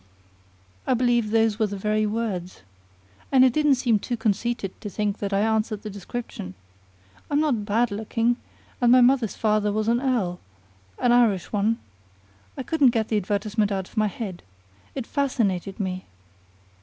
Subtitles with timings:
[0.87, 2.63] "I believe those were the very words.
[3.31, 6.55] And it didn't seem too conceited to think that I answered the description.
[7.29, 8.37] I'm not bad looking,
[8.81, 10.39] and my mother's father was an earl
[10.97, 11.77] an Irish one.
[12.57, 14.41] I couldn't get the advertisement out of my head.
[14.95, 16.05] It fascinated me."